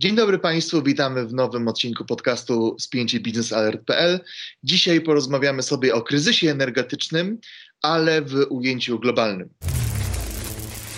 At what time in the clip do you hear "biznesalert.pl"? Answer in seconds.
3.20-4.20